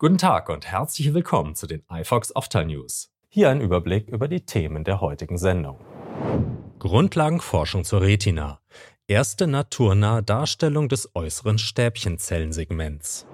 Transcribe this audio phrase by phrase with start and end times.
[0.00, 3.10] Guten Tag und herzlich willkommen zu den iFox Optal News.
[3.28, 5.80] Hier ein Überblick über die Themen der heutigen Sendung.
[6.78, 8.60] Grundlagenforschung zur Retina.
[9.08, 13.26] Erste naturnahe Darstellung des äußeren Stäbchenzellensegments.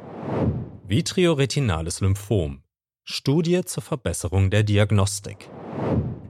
[0.87, 2.63] Vitreoretinales Lymphom.
[3.03, 5.51] Studie zur Verbesserung der Diagnostik.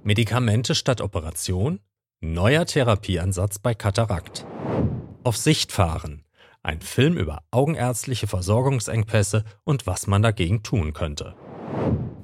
[0.03, 1.79] Medikamente statt Operation.
[2.21, 4.45] Neuer Therapieansatz bei Katarakt.
[5.23, 6.24] Auf Sicht fahren.
[6.67, 11.35] Ein Film über augenärztliche Versorgungsengpässe und was man dagegen tun könnte.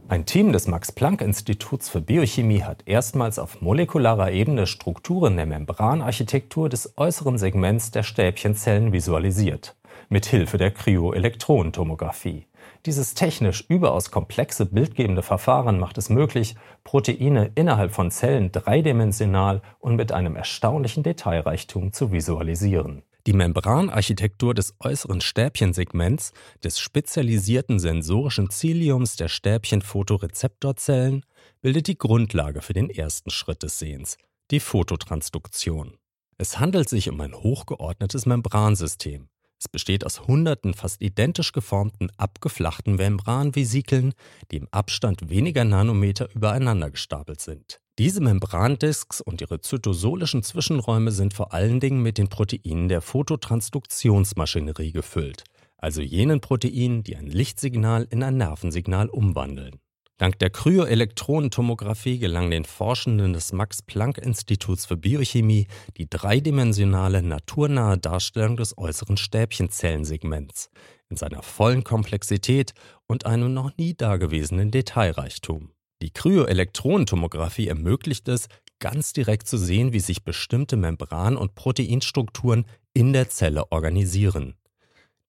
[0.09, 6.97] Ein Team des Max-Planck-Instituts für Biochemie hat erstmals auf molekularer Ebene Strukturen der Membranarchitektur des
[6.97, 9.77] äußeren Segments der Stäbchenzellen visualisiert,
[10.09, 12.47] mit Hilfe der Kryoelektronentomographie.
[12.87, 19.97] Dieses technisch überaus komplexe bildgebende Verfahren macht es möglich, Proteine innerhalb von Zellen dreidimensional und
[19.97, 23.03] mit einem erstaunlichen Detailreichtum zu visualisieren.
[23.27, 26.33] Die Membranarchitektur des äußeren Stäbchensegments
[26.65, 31.27] des spezialisierten sensorischen Ziliums der Stäbchenphotorezeptorzellen
[31.61, 34.17] bildet die Grundlage für den ersten Schritt des Sehens,
[34.51, 35.99] die Phototransduktion.
[36.39, 39.29] Es handelt sich um ein hochgeordnetes Membransystem.
[39.59, 44.15] Es besteht aus hunderten fast identisch geformten abgeflachten Membranvesikeln,
[44.51, 47.79] die im Abstand weniger Nanometer übereinander gestapelt sind.
[48.01, 54.93] Diese Membrandisks und ihre zytosolischen Zwischenräume sind vor allen Dingen mit den Proteinen der Phototransduktionsmaschinerie
[54.93, 55.45] gefüllt,
[55.77, 59.81] also jenen Proteinen, die ein Lichtsignal in ein Nervensignal umwandeln.
[60.17, 65.67] Dank der Kryoelektronentomographie gelang den Forschenden des Max-Planck-Instituts für Biochemie
[65.99, 70.71] die dreidimensionale naturnahe Darstellung des äußeren Stäbchenzellensegments
[71.11, 72.73] in seiner vollen Komplexität
[73.07, 75.73] und einem noch nie dagewesenen Detailreichtum.
[76.03, 78.49] Die Kryoelektronentomographie ermöglicht es,
[78.79, 82.65] ganz direkt zu sehen, wie sich bestimmte Membran- und Proteinstrukturen
[82.95, 84.55] in der Zelle organisieren.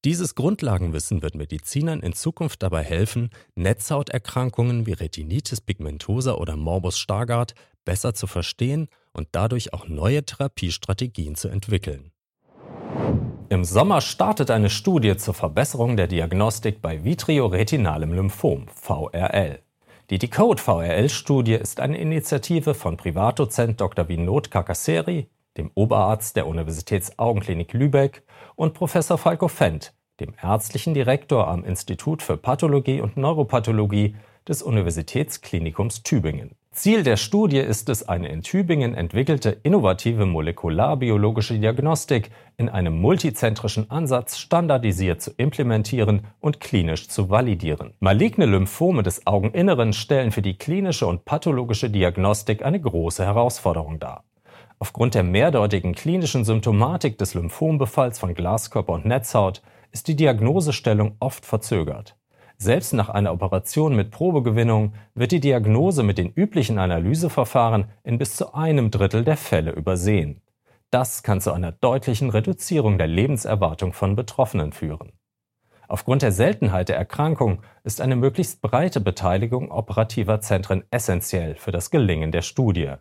[0.04, 7.54] Dieses Grundlagenwissen wird Medizinern in Zukunft dabei helfen, Netzhauterkrankungen wie Retinitis pigmentosa oder Morbus Stargardt
[7.86, 12.12] besser zu verstehen und dadurch auch neue Therapiestrategien zu entwickeln.
[13.50, 19.62] Im Sommer startet eine Studie zur Verbesserung der Diagnostik bei Vitreoretinalem Lymphom, VRL.
[20.12, 24.10] Die Decode VRL-Studie ist eine Initiative von Privatdozent Dr.
[24.10, 28.24] Vinod Kakasseri, dem Oberarzt der Universitätsaugenklinik Lübeck,
[28.58, 36.04] und Professor Falco Fendt, dem ärztlichen Direktor am Institut für Pathologie und Neuropathologie des Universitätsklinikums
[36.04, 36.58] Tübingen.
[36.74, 43.92] Ziel der Studie ist es, eine in Tübingen entwickelte innovative molekularbiologische Diagnostik in einem multizentrischen
[43.92, 47.94] Ansatz standardisiert zu implementieren und klinisch zu validieren.
[48.00, 54.24] Maligne Lymphome des Augeninneren stellen für die klinische und pathologische Diagnostik eine große Herausforderung dar.
[54.80, 59.62] Aufgrund der mehrdeutigen klinischen Symptomatik des Lymphombefalls von Glaskörper und Netzhaut
[59.92, 62.16] ist die Diagnosestellung oft verzögert.
[62.62, 68.36] Selbst nach einer Operation mit Probegewinnung wird die Diagnose mit den üblichen Analyseverfahren in bis
[68.36, 70.44] zu einem Drittel der Fälle übersehen.
[70.92, 75.14] Das kann zu einer deutlichen Reduzierung der Lebenserwartung von Betroffenen führen.
[75.88, 81.90] Aufgrund der Seltenheit der Erkrankung ist eine möglichst breite Beteiligung operativer Zentren essentiell für das
[81.90, 82.94] Gelingen der Studie.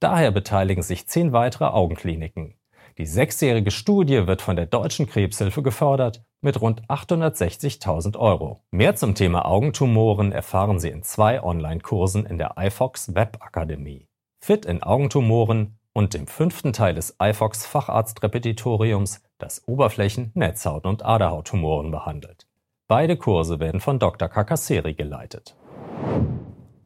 [0.00, 2.54] Daher beteiligen sich zehn weitere Augenkliniken.
[2.98, 8.62] Die sechsjährige Studie wird von der Deutschen Krebshilfe gefördert mit rund 860.000 Euro.
[8.70, 14.08] Mehr zum Thema Augentumoren erfahren Sie in zwei Online-Kursen in der iFox Web Akademie.
[14.40, 21.90] Fit in Augentumoren und dem fünften Teil des iFox Facharztrepetitoriums, das Oberflächen-, Netzhaut- und Aderhauttumoren
[21.90, 22.46] behandelt.
[22.86, 24.28] Beide Kurse werden von Dr.
[24.28, 25.56] Kakasseri geleitet.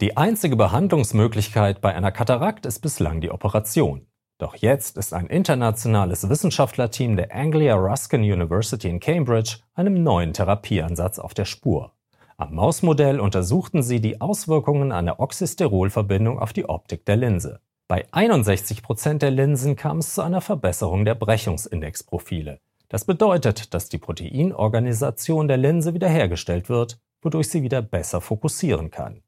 [0.01, 4.07] Die einzige Behandlungsmöglichkeit bei einer Katarakt ist bislang die Operation.
[4.41, 11.19] Doch jetzt ist ein internationales Wissenschaftlerteam der Anglia Ruskin University in Cambridge einem neuen Therapieansatz
[11.19, 11.93] auf der Spur.
[12.39, 17.61] Am Mausmodell untersuchten sie die Auswirkungen einer Oxysterolverbindung auf die Optik der Linse.
[17.87, 22.61] Bei 61 Prozent der Linsen kam es zu einer Verbesserung der Brechungsindexprofile.
[22.89, 29.21] Das bedeutet, dass die Proteinorganisation der Linse wiederhergestellt wird, wodurch sie wieder besser fokussieren kann.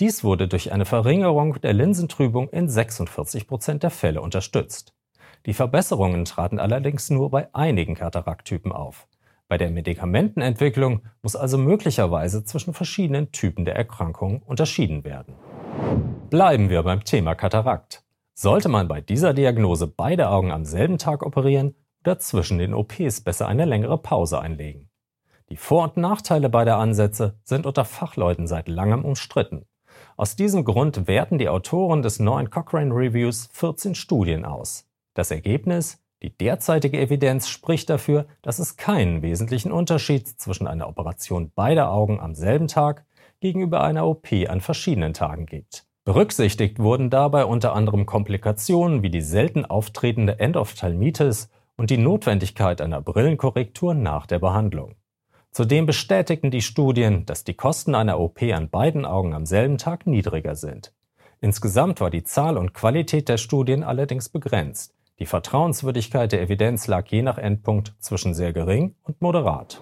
[0.00, 4.94] Dies wurde durch eine Verringerung der Linsentrübung in 46 Prozent der Fälle unterstützt.
[5.44, 9.06] Die Verbesserungen traten allerdings nur bei einigen Katarakttypen auf.
[9.46, 15.34] Bei der Medikamentenentwicklung muss also möglicherweise zwischen verschiedenen Typen der Erkrankung unterschieden werden.
[16.30, 18.02] Bleiben wir beim Thema Katarakt.
[18.32, 23.20] Sollte man bei dieser Diagnose beide Augen am selben Tag operieren oder zwischen den OPs
[23.20, 24.88] besser eine längere Pause einlegen?
[25.50, 29.66] Die Vor- und Nachteile beider Ansätze sind unter Fachleuten seit langem umstritten.
[30.16, 34.86] Aus diesem Grund werten die Autoren des neuen Cochrane Reviews 14 Studien aus.
[35.14, 36.02] Das Ergebnis?
[36.22, 42.20] Die derzeitige Evidenz spricht dafür, dass es keinen wesentlichen Unterschied zwischen einer Operation beider Augen
[42.20, 43.06] am selben Tag
[43.40, 45.86] gegenüber einer OP an verschiedenen Tagen gibt.
[46.04, 53.00] Berücksichtigt wurden dabei unter anderem Komplikationen wie die selten auftretende Endophthalmitis und die Notwendigkeit einer
[53.00, 54.96] Brillenkorrektur nach der Behandlung.
[55.52, 60.06] Zudem bestätigten die Studien, dass die Kosten einer OP an beiden Augen am selben Tag
[60.06, 60.92] niedriger sind.
[61.40, 64.94] Insgesamt war die Zahl und Qualität der Studien allerdings begrenzt.
[65.18, 69.80] Die Vertrauenswürdigkeit der Evidenz lag je nach Endpunkt zwischen sehr gering und moderat.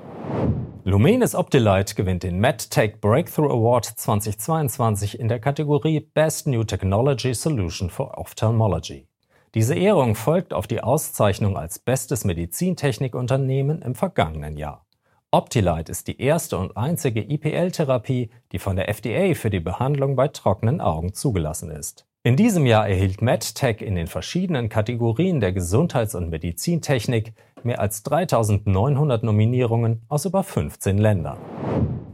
[0.85, 7.91] Lumenis Optilight gewinnt den MedTech Breakthrough Award 2022 in der Kategorie Best New Technology Solution
[7.91, 9.07] for Ophthalmology.
[9.55, 14.88] Diese Ehrung folgt auf die Auszeichnung als bestes Medizintechnikunternehmen im vergangenen Jahr.
[15.31, 20.29] Optilight ist die erste und einzige IPL-Therapie, die von der FDA für die Behandlung bei
[20.29, 22.07] trockenen Augen zugelassen ist.
[22.23, 28.03] In diesem Jahr erhielt MedTech in den verschiedenen Kategorien der Gesundheits- und Medizintechnik mehr als
[28.05, 31.37] 3900 Nominierungen aus über 15 Ländern.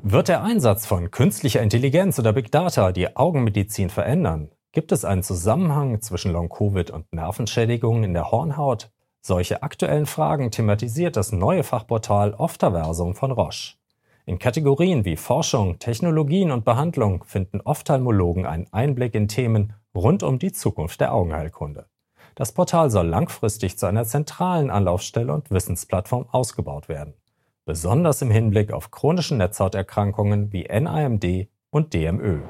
[0.03, 4.51] Wird der Einsatz von künstlicher Intelligenz oder Big Data die Augenmedizin verändern?
[4.73, 8.91] Gibt es einen Zusammenhang zwischen Long-Covid und Nervenschädigungen in der Hornhaut?
[9.27, 13.77] Solche aktuellen Fragen thematisiert das neue Fachportal Optaversum von Roche.
[14.27, 20.39] In Kategorien wie Forschung, Technologien und Behandlung finden Ophthalmologen einen Einblick in Themen rund um
[20.39, 21.87] die Zukunft der Augenheilkunde.
[22.35, 27.15] Das Portal soll langfristig zu einer zentralen Anlaufstelle und Wissensplattform ausgebaut werden,
[27.65, 32.41] besonders im Hinblick auf chronische Netzhauterkrankungen wie NAMD und DMÖ.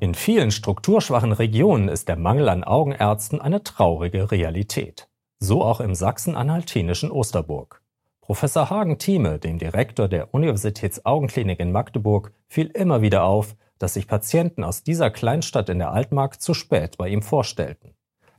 [0.00, 5.10] In vielen strukturschwachen Regionen ist der Mangel an Augenärzten eine traurige Realität.
[5.44, 7.82] So auch im sachsen-anhaltinischen Osterburg.
[8.20, 14.06] Professor Hagen Thieme, dem Direktor der Universitätsaugenklinik in Magdeburg, fiel immer wieder auf, dass sich
[14.06, 17.96] Patienten aus dieser Kleinstadt in der Altmark zu spät bei ihm vorstellten.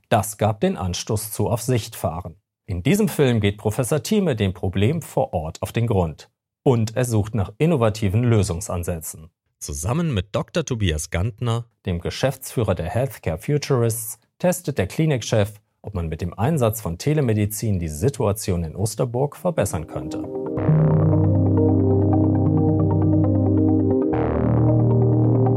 [0.08, 2.36] Das gab den Anstoß zu Auf Sicht fahren.
[2.64, 6.30] In diesem Film geht Professor Thieme dem Problem vor Ort auf den Grund.
[6.62, 9.28] Und er sucht nach innovativen Lösungsansätzen.
[9.58, 10.64] Zusammen mit Dr.
[10.64, 16.80] Tobias Gantner, dem Geschäftsführer der Healthcare Futurists, testet der Klinikchef, ob man mit dem Einsatz
[16.80, 20.18] von Telemedizin die Situation in Osterburg verbessern könnte.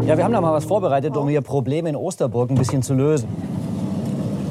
[0.05, 2.93] Ja, wir haben da mal was vorbereitet, um hier Probleme in Osterburg ein bisschen zu
[2.93, 3.29] lösen.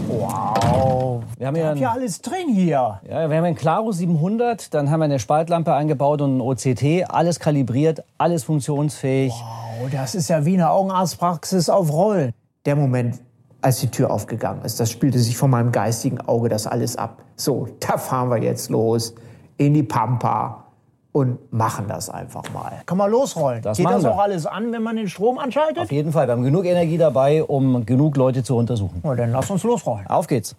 [0.09, 1.23] Wow.
[1.37, 3.01] Wir haben hier ein, ja alles drin hier.
[3.07, 7.11] Ja, wir haben ein Claro 700, dann haben wir eine Spaltlampe eingebaut und ein OCT.
[7.11, 9.33] Alles kalibriert, alles funktionsfähig.
[9.33, 12.33] Wow, das ist ja wie eine Augenarztpraxis auf Rollen.
[12.65, 13.21] Der Moment,
[13.63, 17.23] als die Tür aufgegangen ist, das spielte sich vor meinem geistigen Auge das alles ab.
[17.37, 19.15] So, da fahren wir jetzt los
[19.57, 20.65] in die Pampa
[21.13, 22.83] und machen das einfach mal.
[22.85, 23.63] Kann man losrollen.
[23.63, 25.79] Das Geht das auch alles an, wenn man den Strom anschaltet?
[25.79, 26.29] Auf jeden Fall.
[26.29, 29.01] Wir haben genug Energie dabei, um genug Leute zu untersuchen.
[29.03, 30.07] Na, dann lass uns losrollen.
[30.09, 30.55] Auf geht's.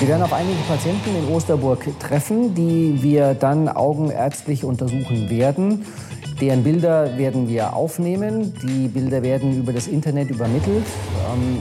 [0.00, 5.86] Wir werden auf einige Patienten in Osterburg treffen, die wir dann augenärztlich untersuchen werden.
[6.42, 8.52] Deren Bilder werden wir aufnehmen.
[8.64, 10.84] Die Bilder werden über das Internet übermittelt.
[11.32, 11.58] Ähm,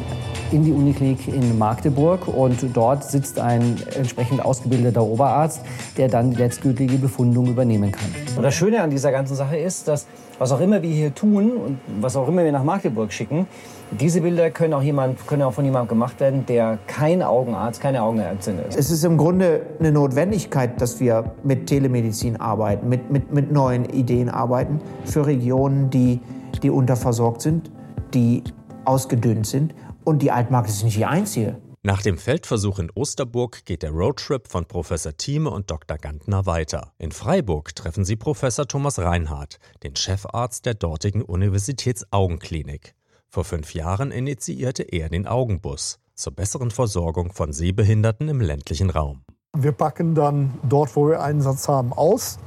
[0.51, 5.61] in die Uniklinik in Magdeburg und dort sitzt ein entsprechend ausgebildeter Oberarzt,
[5.97, 8.09] der dann die letztgültige Befundung übernehmen kann.
[8.35, 10.07] Und das Schöne an dieser ganzen Sache ist, dass
[10.39, 13.47] was auch immer wir hier tun und was auch immer wir nach Magdeburg schicken,
[13.91, 18.01] diese Bilder können auch, jemand, können auch von jemandem gemacht werden, der kein Augenarzt, keine
[18.01, 18.77] Augenärztin ist.
[18.77, 23.85] Es ist im Grunde eine Notwendigkeit, dass wir mit Telemedizin arbeiten, mit, mit, mit neuen
[23.85, 26.21] Ideen arbeiten für Regionen, die,
[26.63, 27.69] die unterversorgt sind,
[28.13, 28.43] die
[28.83, 31.61] ausgedünnt sind und die Altmark ist nicht die einzige.
[31.83, 35.97] Nach dem Feldversuch in Osterburg geht der Roadtrip von Professor Thieme und Dr.
[35.97, 36.93] Gantner weiter.
[36.99, 42.93] In Freiburg treffen sie Professor Thomas Reinhardt, den Chefarzt der dortigen Universitätsaugenklinik.
[43.29, 49.23] Vor fünf Jahren initiierte er den Augenbus zur besseren Versorgung von Sehbehinderten im ländlichen Raum.
[49.57, 52.37] Wir packen dann dort, wo wir Einsatz haben, aus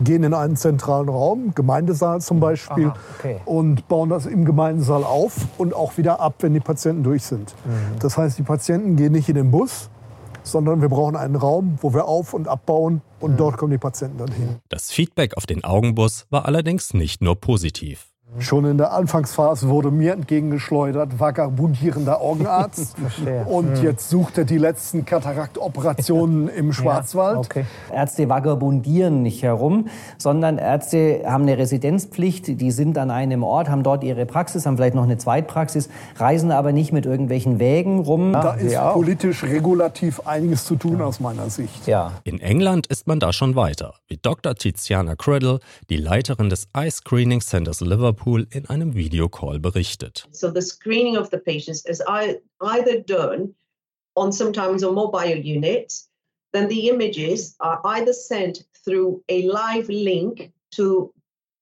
[0.00, 3.40] gehen in einen zentralen Raum, Gemeindesaal zum Beispiel, Aha, okay.
[3.44, 7.54] und bauen das im Gemeindesaal auf und auch wieder ab, wenn die Patienten durch sind.
[7.64, 7.98] Mhm.
[8.00, 9.90] Das heißt, die Patienten gehen nicht in den Bus,
[10.42, 13.36] sondern wir brauchen einen Raum, wo wir auf- und abbauen und mhm.
[13.36, 14.56] dort kommen die Patienten dann hin.
[14.68, 18.11] Das Feedback auf den Augenbus war allerdings nicht nur positiv.
[18.38, 22.96] Schon in der Anfangsphase wurde mir entgegengeschleudert, vagabundierender Augenarzt.
[23.46, 23.84] und hm.
[23.84, 27.34] jetzt sucht er die letzten Kataraktoperationen im Schwarzwald.
[27.34, 27.64] Ja, okay.
[27.92, 32.58] Ärzte vagabundieren nicht herum, sondern Ärzte haben eine Residenzpflicht.
[32.58, 36.52] Die sind an einem Ort, haben dort ihre Praxis, haben vielleicht noch eine Zweitpraxis, reisen
[36.52, 38.32] aber nicht mit irgendwelchen Wägen rum.
[38.32, 38.92] Da ist ja.
[38.92, 41.04] politisch regulativ einiges zu tun ja.
[41.04, 41.86] aus meiner Sicht.
[41.86, 42.12] Ja.
[42.24, 44.54] In England ist man da schon weiter, wie Dr.
[44.54, 45.60] Tiziana Criddle,
[45.90, 50.26] die Leiterin des Eye Screening Centers Liverpool Liverpool in einem Videocall berichtet.
[50.32, 52.02] So the screening of the patients is
[52.60, 53.54] either done
[54.16, 55.92] on sometimes a mobile unit,
[56.52, 61.12] then the images are either sent through a live link to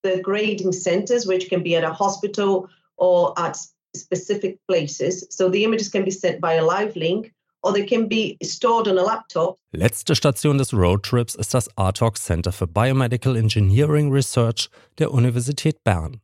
[0.03, 3.57] the grading centers, which can be at a hospital or at
[3.95, 5.27] specific places.
[5.31, 8.89] So the images can be sent by a live link or they can be stored
[8.89, 9.59] on a laptop.
[9.73, 16.21] Letzte Station des Roadtrips ist das ARTOC Center for Biomedical Engineering Research der Universität Bern.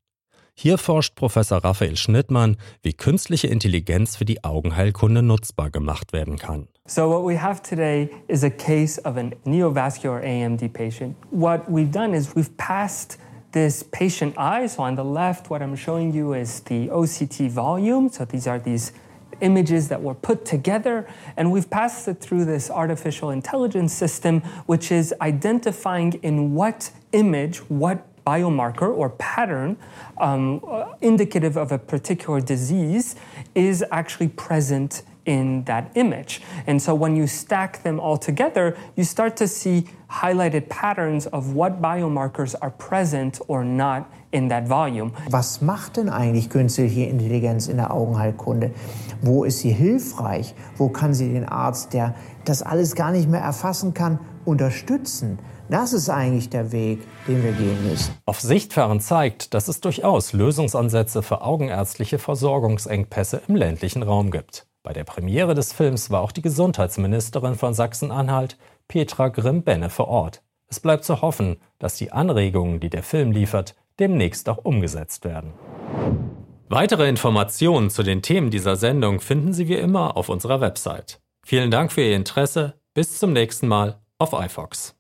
[0.59, 6.67] Hier forscht Professor Raphael Schnittmann, wie künstliche Intelligenz für die Augenheilkunde nutzbar gemacht werden kann.
[6.87, 11.15] So what we have today is a case of a neovascular AMD patient.
[11.31, 13.19] What we've done is we've passed
[13.53, 14.67] this patient eye.
[14.67, 18.09] So on the left, what I'm showing you is the OCT volume.
[18.09, 18.93] So these are these
[19.43, 24.91] images that were put together, and we've passed it through this artificial intelligence system, which
[24.91, 29.77] is identifying in what image, what biomarker or pattern
[30.19, 33.15] um, uh, indicative of a particular disease
[33.55, 36.41] is actually present in that image.
[36.67, 41.53] And so when you stack them all together, you start to see highlighted patterns of
[41.53, 45.13] what biomarkers are present or not in that volume.
[45.31, 48.71] Was macht denn eigentlich künstliche Intelligenz in der Augenheilkunde?
[49.21, 50.55] Wo ist sie hilfreich?
[50.77, 52.15] Wo kann sie den Arzt, der
[52.45, 55.39] das alles gar nicht mehr erfassen kann, unterstützen?
[55.69, 58.15] Das ist eigentlich der Weg, den wir gehen müssen.
[58.25, 64.67] Auf Sichtfahren zeigt, dass es durchaus Lösungsansätze für augenärztliche Versorgungsengpässe im ländlichen Raum gibt.
[64.85, 68.57] Bei der Premiere des Films war auch die Gesundheitsministerin von Sachsen-Anhalt,
[68.87, 70.43] Petra Grimm-Benne, vor Ort.
[70.69, 75.53] Es bleibt zu hoffen, dass die Anregungen, die der Film liefert, demnächst auch umgesetzt werden.
[76.69, 81.21] Weitere Informationen zu den Themen dieser Sendung finden Sie wie immer auf unserer Website.
[81.45, 82.75] Vielen Dank für Ihr Interesse.
[82.95, 84.96] Bis zum nächsten Mal auf iFox.